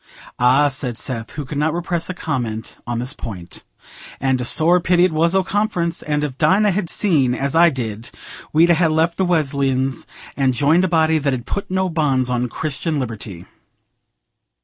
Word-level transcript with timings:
'""Ah," 0.39 0.67
said 0.67 0.97
Seth, 0.97 1.29
who 1.33 1.45
could 1.45 1.59
not 1.59 1.75
repress 1.75 2.09
a 2.09 2.15
comment 2.15 2.79
on 2.87 2.97
this 2.97 3.13
point, 3.13 3.63
"and 4.19 4.41
a 4.41 4.45
sore 4.45 4.79
pity 4.79 5.05
it 5.05 5.11
was 5.11 5.35
o' 5.35 5.43
Conference; 5.43 6.01
and 6.01 6.23
if 6.23 6.39
Dinah 6.39 6.71
had 6.71 6.89
seen 6.89 7.35
as 7.35 7.53
I 7.53 7.69
did, 7.69 8.09
we'd 8.51 8.71
ha' 8.71 8.89
left 8.89 9.17
the 9.17 9.25
Wesleyans 9.25 10.07
and 10.35 10.55
joined 10.55 10.85
a 10.85 10.87
body 10.87 11.19
that 11.19 11.35
'ud 11.35 11.45
put 11.45 11.69
no 11.69 11.87
bonds 11.87 12.31
on 12.31 12.49
Christian 12.49 12.97
liberty." 12.97 13.45